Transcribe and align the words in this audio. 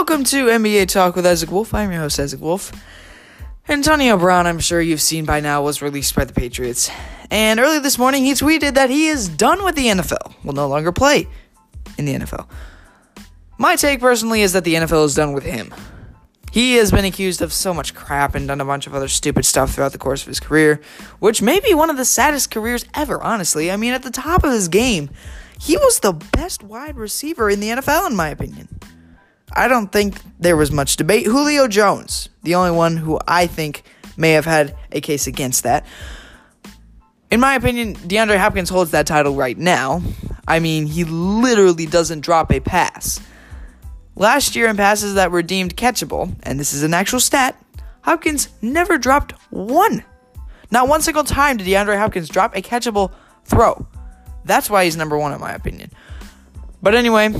Welcome 0.00 0.24
to 0.24 0.46
NBA 0.46 0.88
Talk 0.88 1.14
with 1.14 1.26
Isaac 1.26 1.50
Wolf. 1.50 1.74
I'm 1.74 1.92
your 1.92 2.00
host, 2.00 2.18
Isaac 2.18 2.40
Wolf. 2.40 2.72
Antonio 3.68 4.16
Brown, 4.16 4.46
I'm 4.46 4.58
sure 4.58 4.80
you've 4.80 5.02
seen 5.02 5.26
by 5.26 5.40
now, 5.40 5.62
was 5.62 5.82
released 5.82 6.14
by 6.14 6.24
the 6.24 6.32
Patriots. 6.32 6.90
And 7.30 7.60
early 7.60 7.80
this 7.80 7.98
morning, 7.98 8.24
he 8.24 8.32
tweeted 8.32 8.74
that 8.74 8.88
he 8.88 9.08
is 9.08 9.28
done 9.28 9.62
with 9.62 9.74
the 9.74 9.88
NFL, 9.88 10.42
will 10.42 10.54
no 10.54 10.66
longer 10.68 10.90
play 10.90 11.28
in 11.98 12.06
the 12.06 12.14
NFL. 12.14 12.48
My 13.58 13.76
take 13.76 14.00
personally 14.00 14.40
is 14.40 14.54
that 14.54 14.64
the 14.64 14.72
NFL 14.76 15.04
is 15.04 15.14
done 15.14 15.34
with 15.34 15.44
him. 15.44 15.72
He 16.50 16.76
has 16.76 16.90
been 16.90 17.04
accused 17.04 17.42
of 17.42 17.52
so 17.52 17.74
much 17.74 17.94
crap 17.94 18.34
and 18.34 18.48
done 18.48 18.62
a 18.62 18.64
bunch 18.64 18.86
of 18.86 18.94
other 18.94 19.06
stupid 19.06 19.44
stuff 19.44 19.74
throughout 19.74 19.92
the 19.92 19.98
course 19.98 20.22
of 20.22 20.28
his 20.28 20.40
career, 20.40 20.80
which 21.18 21.42
may 21.42 21.60
be 21.60 21.74
one 21.74 21.90
of 21.90 21.98
the 21.98 22.06
saddest 22.06 22.50
careers 22.50 22.86
ever, 22.94 23.22
honestly. 23.22 23.70
I 23.70 23.76
mean, 23.76 23.92
at 23.92 24.02
the 24.02 24.10
top 24.10 24.44
of 24.44 24.52
his 24.52 24.68
game, 24.68 25.10
he 25.60 25.76
was 25.76 26.00
the 26.00 26.14
best 26.14 26.62
wide 26.62 26.96
receiver 26.96 27.50
in 27.50 27.60
the 27.60 27.68
NFL, 27.68 28.06
in 28.06 28.16
my 28.16 28.30
opinion. 28.30 28.79
I 29.52 29.68
don't 29.68 29.90
think 29.90 30.20
there 30.38 30.56
was 30.56 30.70
much 30.70 30.96
debate. 30.96 31.26
Julio 31.26 31.66
Jones, 31.66 32.28
the 32.42 32.54
only 32.54 32.70
one 32.70 32.96
who 32.96 33.18
I 33.26 33.46
think 33.46 33.82
may 34.16 34.32
have 34.32 34.44
had 34.44 34.76
a 34.92 35.00
case 35.00 35.26
against 35.26 35.64
that. 35.64 35.86
In 37.30 37.40
my 37.40 37.54
opinion, 37.54 37.94
DeAndre 37.94 38.38
Hopkins 38.38 38.68
holds 38.68 38.90
that 38.90 39.06
title 39.06 39.34
right 39.34 39.56
now. 39.56 40.02
I 40.46 40.58
mean, 40.58 40.86
he 40.86 41.04
literally 41.04 41.86
doesn't 41.86 42.20
drop 42.20 42.52
a 42.52 42.60
pass. 42.60 43.20
Last 44.16 44.56
year, 44.56 44.68
in 44.68 44.76
passes 44.76 45.14
that 45.14 45.30
were 45.30 45.42
deemed 45.42 45.76
catchable, 45.76 46.34
and 46.42 46.58
this 46.58 46.72
is 46.72 46.82
an 46.82 46.92
actual 46.92 47.20
stat, 47.20 47.56
Hopkins 48.02 48.48
never 48.60 48.98
dropped 48.98 49.32
one. 49.50 50.04
Not 50.70 50.88
one 50.88 51.02
single 51.02 51.24
time 51.24 51.56
did 51.56 51.66
DeAndre 51.66 51.98
Hopkins 51.98 52.28
drop 52.28 52.56
a 52.56 52.62
catchable 52.62 53.12
throw. 53.44 53.86
That's 54.44 54.70
why 54.70 54.84
he's 54.84 54.96
number 54.96 55.16
one, 55.16 55.32
in 55.32 55.40
my 55.40 55.52
opinion. 55.52 55.90
But 56.82 56.94
anyway, 56.94 57.32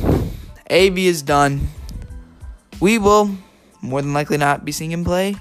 AB 0.68 1.06
is 1.06 1.22
done 1.22 1.68
we 2.80 2.98
will 2.98 3.30
more 3.82 4.02
than 4.02 4.12
likely 4.12 4.36
not 4.36 4.64
be 4.64 4.72
seeing 4.72 4.92
him 4.92 5.04
play 5.04 5.36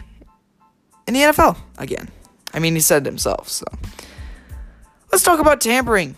in 1.08 1.14
the 1.14 1.22
NFL 1.22 1.58
again. 1.78 2.10
I 2.54 2.60
mean, 2.60 2.76
he 2.76 2.82
said 2.82 3.04
it 3.04 3.06
himself, 3.06 3.50
so. 3.50 3.66
Let's 5.12 5.24
talk 5.24 5.40
about 5.40 5.62
tampering. 5.62 6.16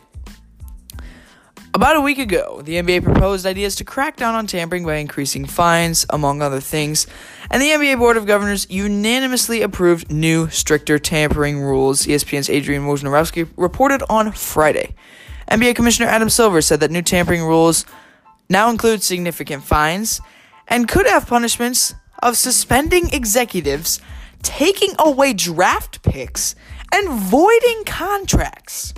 About 1.73 1.95
a 1.95 2.02
week 2.02 2.19
ago, 2.19 2.61
the 2.61 2.75
NBA 2.75 3.02
proposed 3.02 3.45
ideas 3.45 3.75
to 3.78 3.86
crack 3.86 4.17
down 4.17 4.36
on 4.36 4.45
tampering 4.45 4.86
by 4.86 4.95
increasing 4.95 5.45
fines, 5.45 6.05
among 6.09 6.41
other 6.41 6.59
things, 6.59 7.08
and 7.50 7.61
the 7.61 7.67
NBA 7.67 7.97
Board 7.97 8.17
of 8.17 8.25
Governors 8.25 8.67
unanimously 8.69 9.61
approved 9.61 10.11
new, 10.11 10.50
stricter 10.50 11.00
tampering 11.00 11.61
rules, 11.61 12.06
ESPN's 12.06 12.50
Adrian 12.50 12.83
Wojnarowski 12.83 13.47
reported 13.56 14.03
on 14.09 14.33
Friday. 14.33 14.94
NBA 15.50 15.75
Commissioner 15.75 16.09
Adam 16.09 16.30
Silver 16.30 16.61
said 16.61 16.81
that 16.81 16.91
new 16.91 17.02
tampering 17.02 17.44
rules 17.44 17.85
now 18.50 18.69
include 18.69 19.02
significant 19.02 19.63
fines 19.63 20.19
and 20.72 20.88
could 20.88 21.05
have 21.05 21.27
punishments 21.27 21.94
of 22.23 22.38
suspending 22.38 23.14
executives, 23.14 24.00
taking 24.41 24.95
away 24.97 25.33
draft 25.33 26.02
picks, 26.02 26.55
and 26.94 27.09
voiding 27.09 27.83
contracts. 27.86 28.94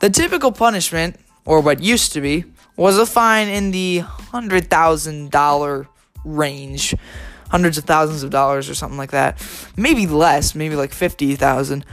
The 0.00 0.08
typical 0.10 0.50
punishment, 0.50 1.16
or 1.44 1.60
what 1.60 1.82
used 1.82 2.12
to 2.14 2.20
be, 2.20 2.46
was 2.76 2.98
a 2.98 3.04
fine 3.04 3.48
in 3.48 3.70
the 3.70 4.00
$100,000 4.00 5.86
range, 6.24 6.94
hundreds 7.50 7.76
of 7.76 7.84
thousands 7.84 8.22
of 8.22 8.30
dollars 8.30 8.70
or 8.70 8.74
something 8.74 8.98
like 8.98 9.10
that. 9.10 9.46
Maybe 9.76 10.06
less, 10.06 10.54
maybe 10.54 10.74
like 10.74 10.92
50,000. 10.92 11.84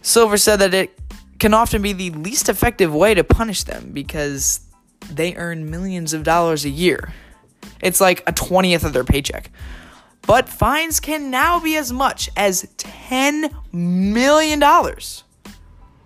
Silver 0.00 0.38
said 0.38 0.56
that 0.56 0.72
it 0.72 0.98
can 1.38 1.52
often 1.52 1.82
be 1.82 1.92
the 1.92 2.10
least 2.10 2.48
effective 2.48 2.94
way 2.94 3.12
to 3.12 3.22
punish 3.22 3.64
them 3.64 3.90
because 3.92 4.60
they 5.08 5.34
earn 5.36 5.70
millions 5.70 6.12
of 6.12 6.24
dollars 6.24 6.64
a 6.64 6.70
year. 6.70 7.12
It's 7.80 8.00
like 8.00 8.22
a 8.26 8.32
20th 8.32 8.84
of 8.84 8.92
their 8.92 9.04
paycheck. 9.04 9.50
But 10.22 10.48
fines 10.48 11.00
can 11.00 11.30
now 11.30 11.60
be 11.60 11.76
as 11.76 11.92
much 11.92 12.30
as 12.36 12.64
$10 12.76 13.52
million, 13.72 14.62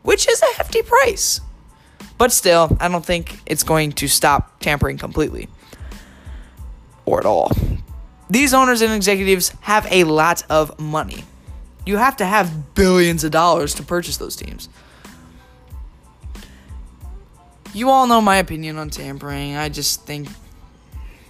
which 0.03 0.29
is 0.29 0.43
a 0.43 0.57
hefty 0.57 0.83
price. 0.83 1.41
But 2.17 2.33
still, 2.33 2.77
I 2.81 2.89
don't 2.89 3.05
think 3.05 3.41
it's 3.47 3.65
going 3.65 3.93
to 3.93 4.09
stop 4.09 4.61
tampering 4.61 4.99
completely 4.99 5.49
or 7.05 7.19
at 7.19 7.27
all. 7.27 7.51
These 8.31 8.55
owners 8.55 8.81
and 8.83 8.93
executives 8.93 9.53
have 9.61 9.87
a 9.91 10.05
lot 10.05 10.45
of 10.49 10.79
money. 10.79 11.25
You 11.85 11.99
have 11.99 12.17
to 12.17 12.25
have 12.25 12.75
billions 12.75 13.25
of 13.25 13.31
dollars 13.31 13.75
to 13.75 13.83
purchase 13.83 14.17
those 14.17 14.37
teams. 14.37 14.69
You 17.75 17.91
all 17.91 18.07
know 18.07 18.21
my 18.21 18.37
opinion 18.37 18.79
on 18.79 18.89
tampering. 18.89 19.57
I 19.57 19.69
just 19.69 20.07
think 20.07 20.29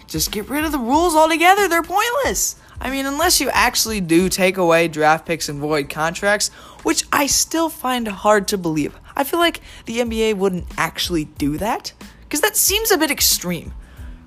just 0.06 0.30
get 0.30 0.48
rid 0.48 0.64
of 0.64 0.72
the 0.72 0.78
rules 0.78 1.16
altogether. 1.16 1.66
They're 1.66 1.82
pointless. 1.82 2.56
I 2.80 2.90
mean, 2.90 3.06
unless 3.06 3.40
you 3.40 3.48
actually 3.50 4.00
do 4.00 4.28
take 4.28 4.58
away 4.58 4.88
draft 4.88 5.26
picks 5.26 5.48
and 5.48 5.58
void 5.58 5.88
contracts, 5.88 6.48
which 6.82 7.04
I 7.10 7.26
still 7.26 7.70
find 7.70 8.06
hard 8.06 8.46
to 8.48 8.58
believe. 8.58 8.94
I 9.16 9.24
feel 9.24 9.40
like 9.40 9.60
the 9.86 9.98
NBA 9.98 10.34
wouldn't 10.34 10.66
actually 10.76 11.24
do 11.24 11.56
that 11.58 11.92
because 12.22 12.40
that 12.42 12.56
seems 12.56 12.90
a 12.90 12.98
bit 12.98 13.10
extreme 13.10 13.72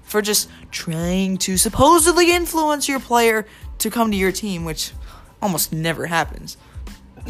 for 0.01 0.21
just 0.21 0.49
trying 0.71 1.37
to 1.39 1.57
supposedly 1.57 2.31
influence 2.33 2.87
your 2.87 2.99
player 2.99 3.45
to 3.79 3.89
come 3.91 4.09
to 4.11 4.17
your 4.17 4.31
team, 4.31 4.65
which 4.65 4.93
almost 5.41 5.71
never 5.71 6.07
happens. 6.07 6.57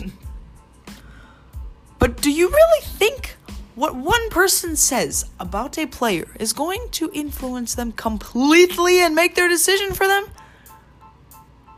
but 2.00 2.22
do 2.22 2.32
you 2.32 2.48
really 2.50 2.82
think 2.84 3.37
what 3.78 3.96
one 3.96 4.30
person 4.32 4.76
says 4.76 5.26
about 5.40 5.78
a 5.78 5.86
player 5.86 6.26
is 6.40 6.52
going 6.52 6.82
to 6.90 7.12
influence 7.14 7.76
them 7.76 7.92
completely 7.92 9.02
and 9.02 9.14
make 9.14 9.36
their 9.36 9.48
decision 9.48 9.94
for 9.94 10.08
them? 10.08 10.26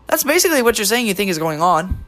That's 0.07 0.23
basically 0.23 0.61
what 0.61 0.77
you're 0.77 0.85
saying 0.85 1.07
you 1.07 1.13
think 1.13 1.29
is 1.29 1.37
going 1.37 1.61
on. 1.61 2.05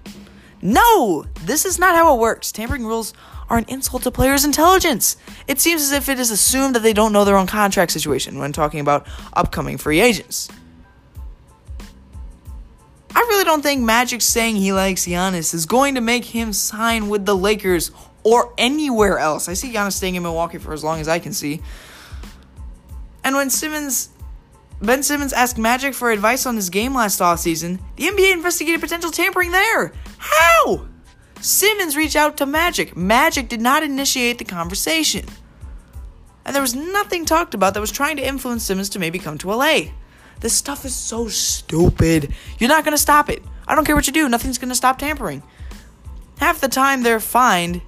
No, 0.61 1.25
this 1.41 1.65
is 1.65 1.77
not 1.77 1.93
how 1.93 2.15
it 2.15 2.21
works. 2.21 2.53
Tampering 2.53 2.85
rules 2.85 3.13
are 3.49 3.57
an 3.57 3.65
insult 3.67 4.03
to 4.03 4.11
players' 4.11 4.45
intelligence. 4.45 5.17
It 5.45 5.59
seems 5.59 5.81
as 5.81 5.91
if 5.91 6.07
it 6.07 6.19
is 6.19 6.31
assumed 6.31 6.73
that 6.75 6.83
they 6.83 6.93
don't 6.93 7.11
know 7.11 7.25
their 7.25 7.35
own 7.35 7.47
contract 7.47 7.91
situation 7.91 8.39
when 8.39 8.53
talking 8.53 8.79
about 8.79 9.05
upcoming 9.33 9.77
free 9.77 9.99
agents. 9.99 10.47
I 13.13 13.19
really 13.19 13.43
don't 13.43 13.61
think 13.61 13.81
Magic 13.81 14.21
saying 14.21 14.55
he 14.55 14.71
likes 14.71 15.05
Giannis 15.05 15.53
is 15.53 15.65
going 15.65 15.95
to 15.95 16.01
make 16.01 16.23
him 16.23 16.53
sign 16.53 17.09
with 17.09 17.25
the 17.25 17.35
Lakers 17.35 17.91
or 18.23 18.53
anywhere 18.57 19.17
else. 19.17 19.47
I 19.47 19.53
see 19.53 19.73
Giannis 19.73 19.93
staying 19.93 20.15
in 20.15 20.23
Milwaukee 20.23 20.57
for 20.57 20.73
as 20.73 20.83
long 20.83 20.99
as 20.99 21.07
I 21.07 21.19
can 21.19 21.33
see. 21.33 21.61
And 23.23 23.35
when 23.35 23.49
Simmons, 23.49 24.09
Ben 24.81 25.03
Simmons 25.03 25.33
asked 25.33 25.57
Magic 25.57 25.93
for 25.93 26.11
advice 26.11 26.45
on 26.45 26.55
his 26.55 26.69
game 26.69 26.95
last 26.95 27.19
offseason, 27.19 27.79
the 27.95 28.05
NBA 28.05 28.33
investigated 28.33 28.81
potential 28.81 29.11
tampering 29.11 29.51
there. 29.51 29.93
How? 30.17 30.87
Simmons 31.39 31.97
reached 31.97 32.15
out 32.15 32.37
to 32.37 32.45
Magic. 32.45 32.95
Magic 32.95 33.49
did 33.49 33.61
not 33.61 33.83
initiate 33.83 34.37
the 34.37 34.45
conversation. 34.45 35.25
And 36.45 36.55
there 36.55 36.61
was 36.61 36.75
nothing 36.75 37.25
talked 37.25 37.53
about 37.53 37.73
that 37.73 37.81
was 37.81 37.91
trying 37.91 38.17
to 38.17 38.27
influence 38.27 38.63
Simmons 38.63 38.89
to 38.89 38.99
maybe 38.99 39.19
come 39.19 39.37
to 39.39 39.53
LA. 39.53 39.81
This 40.39 40.53
stuff 40.53 40.85
is 40.85 40.95
so 40.95 41.27
stupid. 41.27 42.33
You're 42.57 42.67
not 42.67 42.83
going 42.83 42.95
to 42.95 43.01
stop 43.01 43.29
it. 43.29 43.43
I 43.67 43.75
don't 43.75 43.85
care 43.85 43.95
what 43.95 44.07
you 44.07 44.13
do, 44.13 44.27
nothing's 44.27 44.57
going 44.57 44.69
to 44.69 44.75
stop 44.75 44.97
tampering. 44.97 45.43
Half 46.39 46.61
the 46.61 46.67
time 46.67 47.03
they're 47.03 47.19
fined 47.19 47.81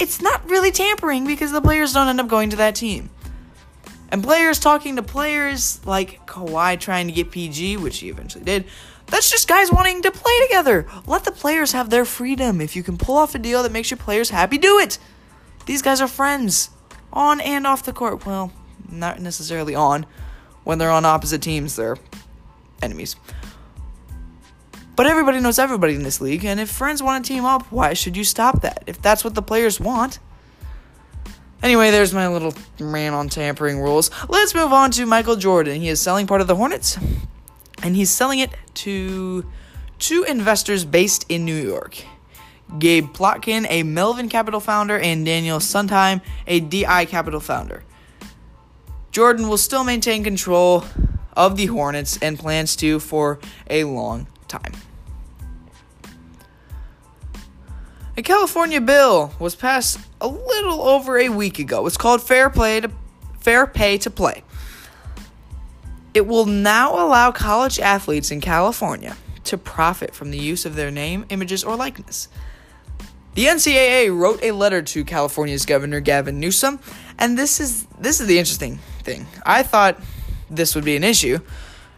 it's 0.00 0.20
not 0.20 0.48
really 0.48 0.70
tampering 0.70 1.26
because 1.26 1.52
the 1.52 1.60
players 1.60 1.92
don't 1.92 2.08
end 2.08 2.20
up 2.20 2.28
going 2.28 2.50
to 2.50 2.56
that 2.56 2.74
team. 2.74 3.10
And 4.10 4.22
players 4.22 4.58
talking 4.58 4.96
to 4.96 5.02
players 5.02 5.84
like 5.86 6.26
Kawhi 6.26 6.78
trying 6.78 7.06
to 7.08 7.12
get 7.12 7.30
PG, 7.30 7.78
which 7.78 7.98
he 7.98 8.08
eventually 8.08 8.44
did, 8.44 8.64
that's 9.06 9.30
just 9.30 9.48
guys 9.48 9.70
wanting 9.72 10.02
to 10.02 10.10
play 10.10 10.38
together. 10.42 10.86
Let 11.06 11.24
the 11.24 11.32
players 11.32 11.72
have 11.72 11.90
their 11.90 12.04
freedom. 12.04 12.60
If 12.60 12.76
you 12.76 12.82
can 12.82 12.96
pull 12.96 13.16
off 13.16 13.34
a 13.34 13.38
deal 13.38 13.62
that 13.62 13.72
makes 13.72 13.90
your 13.90 13.98
players 13.98 14.30
happy, 14.30 14.58
do 14.58 14.78
it. 14.78 14.98
These 15.66 15.82
guys 15.82 16.00
are 16.00 16.08
friends, 16.08 16.70
on 17.12 17.40
and 17.40 17.66
off 17.66 17.82
the 17.82 17.92
court. 17.92 18.26
Well, 18.26 18.52
not 18.90 19.20
necessarily 19.20 19.74
on. 19.74 20.06
When 20.64 20.78
they're 20.78 20.90
on 20.90 21.04
opposite 21.04 21.42
teams, 21.42 21.76
they're 21.76 21.98
enemies. 22.82 23.16
But 24.96 25.06
everybody 25.06 25.40
knows 25.40 25.58
everybody 25.58 25.94
in 25.94 26.04
this 26.04 26.20
league, 26.20 26.44
and 26.44 26.60
if 26.60 26.70
friends 26.70 27.02
want 27.02 27.24
to 27.24 27.32
team 27.32 27.44
up, 27.44 27.66
why 27.72 27.94
should 27.94 28.16
you 28.16 28.24
stop 28.24 28.62
that? 28.62 28.84
If 28.86 29.02
that's 29.02 29.24
what 29.24 29.34
the 29.34 29.42
players 29.42 29.80
want. 29.80 30.20
Anyway, 31.62 31.90
there's 31.90 32.12
my 32.12 32.28
little 32.28 32.54
rant 32.78 33.14
on 33.14 33.28
tampering 33.28 33.80
rules. 33.80 34.10
Let's 34.28 34.54
move 34.54 34.72
on 34.72 34.90
to 34.92 35.06
Michael 35.06 35.36
Jordan. 35.36 35.80
He 35.80 35.88
is 35.88 36.00
selling 36.00 36.26
part 36.26 36.40
of 36.40 36.46
the 36.46 36.54
Hornets, 36.54 36.98
and 37.82 37.96
he's 37.96 38.10
selling 38.10 38.38
it 38.38 38.50
to 38.74 39.50
two 39.98 40.24
investors 40.24 40.84
based 40.84 41.24
in 41.28 41.44
New 41.44 41.60
York. 41.60 42.04
Gabe 42.78 43.08
Plotkin, 43.08 43.66
a 43.68 43.82
Melvin 43.82 44.28
Capital 44.28 44.60
founder, 44.60 44.98
and 44.98 45.24
Daniel 45.24 45.58
Sundheim, 45.58 46.20
a 46.46 46.60
DI 46.60 47.06
Capital 47.06 47.40
founder. 47.40 47.82
Jordan 49.10 49.48
will 49.48 49.58
still 49.58 49.84
maintain 49.84 50.22
control 50.22 50.84
of 51.36 51.56
the 51.56 51.66
Hornets 51.66 52.18
and 52.20 52.38
plans 52.38 52.76
to 52.76 53.00
for 53.00 53.38
a 53.70 53.84
long 53.84 54.26
time. 54.48 54.72
A 58.16 58.22
California 58.22 58.80
bill 58.80 59.32
was 59.40 59.56
passed 59.56 59.98
a 60.20 60.28
little 60.28 60.82
over 60.82 61.18
a 61.18 61.30
week 61.30 61.58
ago. 61.58 61.84
It's 61.86 61.96
called 61.96 62.22
Fair 62.22 62.48
Play 62.48 62.80
to 62.80 62.90
Fair 63.40 63.66
Pay 63.66 63.98
to 63.98 64.10
Play. 64.10 64.44
It 66.14 66.24
will 66.28 66.46
now 66.46 66.94
allow 66.94 67.32
college 67.32 67.80
athletes 67.80 68.30
in 68.30 68.40
California 68.40 69.16
to 69.44 69.58
profit 69.58 70.14
from 70.14 70.30
the 70.30 70.38
use 70.38 70.64
of 70.64 70.76
their 70.76 70.92
name, 70.92 71.26
images, 71.28 71.64
or 71.64 71.74
likeness. 71.74 72.28
The 73.34 73.46
NCAA 73.46 74.16
wrote 74.16 74.40
a 74.44 74.52
letter 74.52 74.80
to 74.80 75.04
California's 75.04 75.66
Governor 75.66 75.98
Gavin 75.98 76.38
Newsom, 76.38 76.78
and 77.18 77.36
this 77.36 77.58
is 77.58 77.84
this 77.98 78.20
is 78.20 78.28
the 78.28 78.38
interesting 78.38 78.78
thing. 79.02 79.26
I 79.44 79.64
thought 79.64 80.00
this 80.48 80.76
would 80.76 80.84
be 80.84 80.94
an 80.94 81.02
issue, 81.02 81.40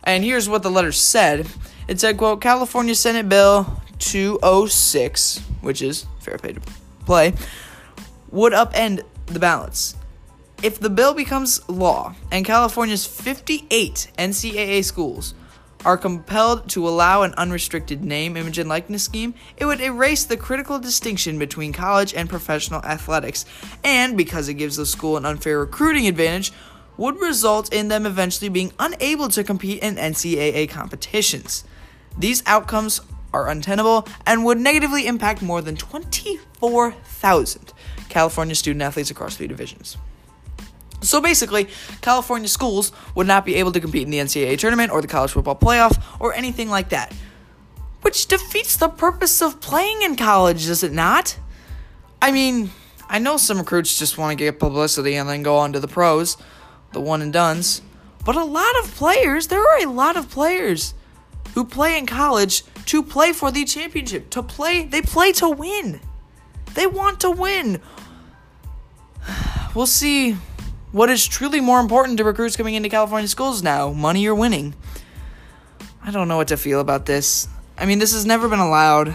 and 0.03 0.25
here's 0.25 0.49
what 0.49 0.63
the 0.63 0.71
letter 0.71 0.93
said. 0.93 1.47
It 1.89 2.01
said, 2.01 2.17
quote, 2.17 2.41
California 2.41 2.95
Senate 2.95 3.29
Bill 3.29 3.83
206, 3.99 5.39
which 5.61 5.83
is 5.83 6.07
fair 6.21 6.39
pay 6.39 6.53
to 6.53 6.61
play, 7.05 7.33
would 8.31 8.53
upend 8.53 9.03
the 9.27 9.39
balance. 9.39 9.97
If 10.63 10.81
the 10.81 10.91
bill 10.91 11.15
becomes 11.15 11.67
law 11.69 12.15
and 12.33 12.45
California's 12.45 13.07
58 13.07 14.13
NCAA 14.19 14.85
schools 14.85 15.35
are 15.85 15.97
compelled 15.97 16.69
to 16.71 16.89
allow 16.89 17.23
an 17.23 17.35
unrestricted 17.35 18.03
name, 18.03 18.37
image, 18.37 18.59
and 18.59 18.69
likeness 18.69 19.05
scheme, 19.05 19.35
it 19.57 19.67
would 19.67 19.81
erase 19.81 20.25
the 20.25 20.37
critical 20.37 20.79
distinction 20.79 21.39
between 21.39 21.73
college 21.73 22.15
and 22.15 22.29
professional 22.29 22.83
athletics, 22.85 23.45
and 23.85 24.17
because 24.17 24.49
it 24.49 24.55
gives 24.55 24.77
the 24.77 24.87
school 24.87 25.17
an 25.17 25.25
unfair 25.25 25.61
recruiting 25.61 26.09
advantage, 26.09 26.53
would 26.97 27.21
result 27.21 27.73
in 27.73 27.89
them 27.89 28.07
eventually 28.07 28.49
being 28.49 28.73
unable 28.79 29.29
to 29.29 29.45
compete 29.45 29.83
in 29.83 29.97
NCAA 29.97 30.69
competitions. 30.69 31.63
These 32.19 32.43
outcomes 32.47 33.01
are 33.37 33.51
untenable 33.51 34.09
and 34.25 34.45
would 34.45 34.59
negatively 34.59 35.07
impact 35.07 35.43
more 35.43 35.61
than 35.61 35.77
24,000 35.77 37.73
California 38.09 38.55
student 38.55 38.83
athletes 38.83 39.11
across 39.11 39.37
three 39.37 39.47
divisions. 39.47 39.99
So 41.03 41.21
basically, 41.21 41.69
California 42.01 42.49
schools 42.49 42.93
would 43.15 43.27
not 43.27 43.45
be 43.45 43.57
able 43.57 43.73
to 43.73 43.81
compete 43.81 44.05
in 44.05 44.11
the 44.11 44.19
NCAA 44.19 44.59
tournament 44.59 44.91
or 44.91 45.03
the 45.03 45.09
college 45.09 45.33
football 45.33 45.55
playoff 45.55 46.03
or 46.19 46.33
anything 46.33 46.71
like 46.71 46.89
that. 46.89 47.13
Which 48.01 48.27
defeats 48.27 48.77
the 48.77 48.89
purpose 48.89 49.43
of 49.43 49.61
playing 49.61 50.03
in 50.03 50.17
college, 50.17 50.67
does 50.67 50.83
it 50.83 50.93
not? 50.93 51.39
I 52.23 52.33
mean, 52.33 52.71
I 53.09 53.19
know 53.19 53.37
some 53.37 53.59
recruits 53.59 53.99
just 53.99 54.17
want 54.17 54.37
to 54.37 54.45
get 54.45 54.59
publicity 54.59 55.15
and 55.15 55.29
then 55.29 55.43
go 55.43 55.59
on 55.59 55.75
to 55.75 55.81
the 55.81 55.89
pros, 55.89 56.37
the 56.93 57.01
one 57.01 57.21
and 57.21 57.33
dones. 57.33 57.83
But 58.25 58.37
a 58.37 58.45
lot 58.45 58.73
of 58.83 58.95
players, 58.95 59.49
there 59.49 59.61
are 59.61 59.83
a 59.83 59.91
lot 59.91 60.17
of 60.17 60.31
players 60.31 60.95
who 61.55 61.65
play 61.65 61.99
in 61.99 62.07
college 62.07 62.65
to 62.87 63.03
play 63.03 63.33
for 63.33 63.51
the 63.51 63.65
championship, 63.65 64.31
to 64.31 64.43
play, 64.43 64.85
they 64.85 65.03
play 65.03 65.33
to 65.33 65.49
win. 65.49 66.01
They 66.75 66.87
want 66.87 67.21
to 67.21 67.31
win. 67.31 67.81
We'll 69.75 69.87
see 69.87 70.37
what 70.93 71.11
is 71.11 71.27
truly 71.27 71.61
more 71.61 71.81
important 71.81 72.17
to 72.19 72.25
recruits 72.25 72.57
coming 72.57 72.75
into 72.75 72.89
California 72.89 73.29
schools 73.29 73.63
now 73.63 73.93
money 73.93 74.27
or 74.27 74.35
winning? 74.35 74.75
I 76.03 76.11
don't 76.11 76.29
know 76.29 76.37
what 76.37 76.49
to 76.49 76.57
feel 76.57 76.81
about 76.81 77.07
this. 77.07 77.49
I 77.77 77.85
mean, 77.85 77.99
this 77.99 78.13
has 78.13 78.25
never 78.25 78.49
been 78.49 78.61
allowed. 78.61 79.15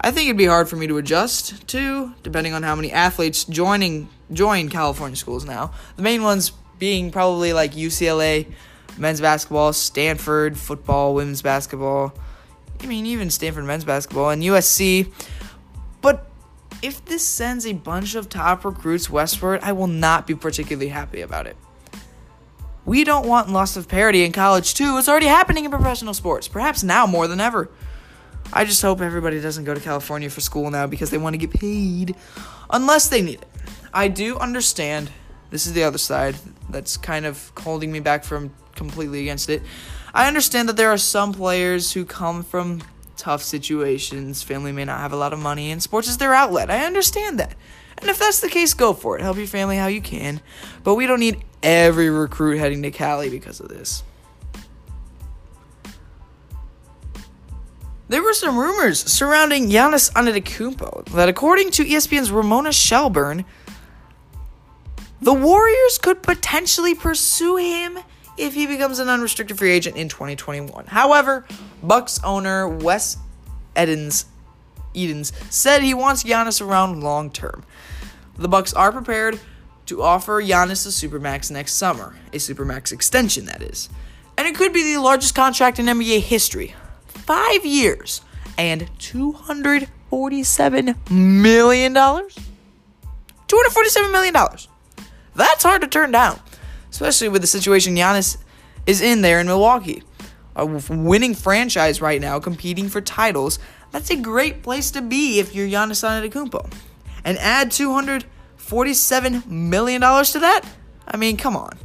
I 0.00 0.10
think 0.10 0.28
it'd 0.28 0.36
be 0.36 0.46
hard 0.46 0.68
for 0.68 0.76
me 0.76 0.86
to 0.88 0.98
adjust 0.98 1.66
to, 1.68 2.12
depending 2.22 2.52
on 2.52 2.62
how 2.62 2.74
many 2.74 2.90
athletes 2.90 3.44
joining 3.44 4.08
join 4.32 4.68
California 4.68 5.16
schools 5.16 5.44
now. 5.44 5.72
The 5.96 6.02
main 6.02 6.22
ones 6.22 6.52
being 6.78 7.10
probably 7.10 7.52
like 7.52 7.72
UCLA, 7.72 8.52
men's 8.98 9.20
basketball, 9.20 9.72
Stanford 9.72 10.58
football, 10.58 11.14
women's 11.14 11.42
basketball. 11.42 12.12
I 12.82 12.86
mean, 12.86 13.06
even 13.06 13.30
Stanford 13.30 13.64
men's 13.64 13.84
basketball 13.84 14.30
and 14.30 14.42
USC. 14.42 15.12
But 16.00 16.26
if 16.82 17.04
this 17.04 17.22
sends 17.22 17.66
a 17.66 17.74
bunch 17.74 18.14
of 18.14 18.28
top 18.28 18.64
recruits 18.64 19.10
westward, 19.10 19.60
I 19.62 19.72
will 19.72 19.86
not 19.86 20.26
be 20.26 20.34
particularly 20.34 20.88
happy 20.88 21.20
about 21.20 21.46
it. 21.46 21.56
We 22.86 23.04
don't 23.04 23.28
want 23.28 23.50
loss 23.50 23.76
of 23.76 23.88
parity 23.88 24.24
in 24.24 24.32
college, 24.32 24.74
too. 24.74 24.96
It's 24.98 25.08
already 25.08 25.26
happening 25.26 25.64
in 25.64 25.70
professional 25.70 26.14
sports, 26.14 26.48
perhaps 26.48 26.82
now 26.82 27.06
more 27.06 27.28
than 27.28 27.38
ever. 27.38 27.70
I 28.52 28.64
just 28.64 28.82
hope 28.82 29.00
everybody 29.00 29.40
doesn't 29.40 29.64
go 29.64 29.74
to 29.74 29.80
California 29.80 30.30
for 30.30 30.40
school 30.40 30.70
now 30.70 30.86
because 30.86 31.10
they 31.10 31.18
want 31.18 31.34
to 31.34 31.38
get 31.38 31.50
paid, 31.50 32.16
unless 32.70 33.08
they 33.08 33.22
need 33.22 33.42
it. 33.42 33.48
I 33.92 34.08
do 34.08 34.38
understand. 34.38 35.10
This 35.50 35.66
is 35.66 35.72
the 35.72 35.84
other 35.84 35.98
side 35.98 36.36
that's 36.70 36.96
kind 36.96 37.26
of 37.26 37.52
holding 37.58 37.92
me 37.92 38.00
back 38.00 38.24
from 38.24 38.52
completely 38.74 39.20
against 39.20 39.50
it. 39.50 39.62
I 40.12 40.26
understand 40.26 40.68
that 40.68 40.76
there 40.76 40.90
are 40.90 40.98
some 40.98 41.32
players 41.32 41.92
who 41.92 42.04
come 42.04 42.42
from 42.42 42.82
tough 43.16 43.42
situations. 43.42 44.42
Family 44.42 44.72
may 44.72 44.84
not 44.84 45.00
have 45.00 45.12
a 45.12 45.16
lot 45.16 45.32
of 45.32 45.38
money, 45.38 45.70
and 45.70 45.82
sports 45.82 46.08
is 46.08 46.18
their 46.18 46.34
outlet. 46.34 46.70
I 46.70 46.84
understand 46.84 47.38
that. 47.38 47.54
And 47.98 48.08
if 48.08 48.18
that's 48.18 48.40
the 48.40 48.48
case, 48.48 48.74
go 48.74 48.94
for 48.94 49.18
it. 49.18 49.22
Help 49.22 49.36
your 49.36 49.46
family 49.46 49.76
how 49.76 49.86
you 49.86 50.00
can. 50.00 50.40
But 50.82 50.94
we 50.94 51.06
don't 51.06 51.20
need 51.20 51.44
every 51.62 52.10
recruit 52.10 52.58
heading 52.58 52.82
to 52.82 52.90
Cali 52.90 53.28
because 53.28 53.60
of 53.60 53.68
this. 53.68 54.02
There 58.08 58.22
were 58.22 58.32
some 58.32 58.58
rumors 58.58 58.98
surrounding 58.98 59.68
Giannis 59.68 60.10
Antetokounmpo 60.14 61.10
that, 61.10 61.28
according 61.28 61.70
to 61.72 61.84
ESPN's 61.84 62.32
Ramona 62.32 62.72
Shelburne, 62.72 63.44
the 65.22 65.34
Warriors 65.34 65.98
could 65.98 66.22
potentially 66.22 66.94
pursue 66.94 67.56
him 67.56 68.00
if 68.36 68.54
he 68.54 68.66
becomes 68.66 68.98
an 68.98 69.08
unrestricted 69.08 69.58
free 69.58 69.70
agent 69.72 69.96
in 69.96 70.08
2021. 70.08 70.86
However, 70.86 71.46
Bucks 71.82 72.20
owner 72.24 72.68
Wes 72.68 73.18
Edens 73.76 74.26
Edens 74.94 75.32
said 75.50 75.82
he 75.82 75.94
wants 75.94 76.24
Giannis 76.24 76.64
around 76.64 77.02
long 77.02 77.30
term. 77.30 77.64
The 78.36 78.48
Bucks 78.48 78.72
are 78.72 78.92
prepared 78.92 79.38
to 79.86 80.02
offer 80.02 80.42
Giannis 80.42 80.86
a 80.86 81.08
supermax 81.08 81.50
next 81.50 81.74
summer, 81.74 82.16
a 82.32 82.36
supermax 82.36 82.92
extension 82.92 83.44
that 83.46 83.62
is. 83.62 83.88
And 84.36 84.46
it 84.48 84.54
could 84.54 84.72
be 84.72 84.94
the 84.94 85.00
largest 85.00 85.34
contract 85.34 85.78
in 85.78 85.86
NBA 85.86 86.20
history. 86.20 86.74
5 87.08 87.64
years 87.66 88.22
and 88.56 88.88
247 88.98 90.96
million 91.10 91.92
dollars. 91.92 92.34
247 93.46 94.10
million 94.12 94.34
dollars. 94.34 94.68
That's 95.34 95.62
hard 95.62 95.82
to 95.82 95.88
turn 95.88 96.10
down 96.10 96.40
especially 97.00 97.30
with 97.30 97.40
the 97.40 97.46
situation 97.46 97.96
Giannis 97.96 98.36
is 98.84 99.00
in 99.00 99.22
there 99.22 99.40
in 99.40 99.46
Milwaukee. 99.46 100.02
A 100.54 100.66
winning 100.66 101.34
franchise 101.34 102.02
right 102.02 102.20
now, 102.20 102.38
competing 102.38 102.90
for 102.90 103.00
titles. 103.00 103.58
That's 103.90 104.10
a 104.10 104.16
great 104.16 104.62
place 104.62 104.90
to 104.90 105.00
be 105.00 105.38
if 105.38 105.54
you're 105.54 105.66
Giannis 105.66 106.04
Antetokounmpo. 106.04 106.70
And 107.24 107.38
add 107.38 107.70
$247 107.70 109.46
million 109.46 110.00
to 110.02 110.38
that? 110.40 110.62
I 111.08 111.16
mean, 111.16 111.38
come 111.38 111.56
on. 111.56 111.78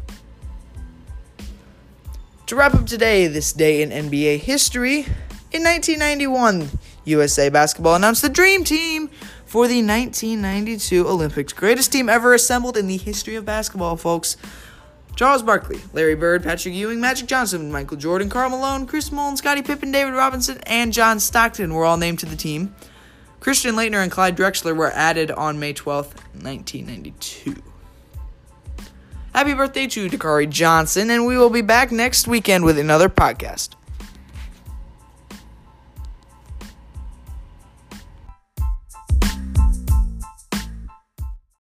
To 2.48 2.56
wrap 2.58 2.74
up 2.74 2.86
today, 2.86 3.28
this 3.28 3.54
day 3.54 3.82
in 3.82 3.92
NBA 3.92 4.40
history, 4.40 5.06
in 5.52 5.64
1991, 5.64 6.70
USA 7.06 7.48
Basketball 7.48 7.96
announced 7.96 8.22
the 8.22 8.30
Dream 8.30 8.66
Team 8.66 9.08
for 9.46 9.68
the 9.68 9.82
1992 9.82 11.08
Olympics. 11.08 11.54
Greatest 11.54 11.94
team 11.94 12.10
ever 12.10 12.34
assembled 12.34 12.76
in 12.76 12.88
the 12.88 12.98
history 12.98 13.36
of 13.36 13.46
basketball, 13.46 13.96
folks. 13.96 14.36
Charles 15.16 15.42
Barkley, 15.42 15.80
Larry 15.94 16.16
Bird, 16.16 16.44
Patrick 16.44 16.74
Ewing, 16.74 17.00
Magic 17.00 17.28
Johnson, 17.28 17.72
Michael 17.72 17.98
Jordan, 17.98 18.30
Karl 18.30 18.50
Malone, 18.50 18.86
Chris 18.86 19.12
Mullin, 19.12 19.38
Scottie 19.38 19.62
Pippen, 19.62 19.92
David 19.92 20.14
Robinson, 20.14 20.60
and 20.66 20.92
John 20.92 21.20
Stockton 21.20 21.74
were 21.74 21.86
all 21.86 21.98
named 21.98 22.20
to 22.20 22.26
the 22.26 22.36
team. 22.36 22.76
Christian 23.40 23.76
Laettner 23.76 24.04
and 24.04 24.12
Clyde 24.12 24.36
Drexler 24.36 24.76
were 24.76 24.92
added 24.92 25.32
on 25.32 25.60
May 25.60 25.74
12th, 25.74 26.16
1992. 26.42 27.62
Happy 29.34 29.54
birthday 29.54 29.88
to 29.88 30.10
Dakari 30.10 30.50
Johnson, 30.50 31.10
and 31.10 31.26
we 31.26 31.38
will 31.38 31.50
be 31.50 31.62
back 31.62 31.92
next 31.92 32.28
weekend 32.28 32.66
with 32.66 32.78
another 32.78 33.08
podcast. 33.08 33.70